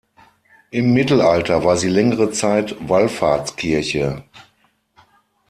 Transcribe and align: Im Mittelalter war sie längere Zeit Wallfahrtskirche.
Im 0.71 0.93
Mittelalter 0.93 1.63
war 1.63 1.77
sie 1.77 1.87
längere 1.89 2.31
Zeit 2.31 2.75
Wallfahrtskirche. 2.89 4.23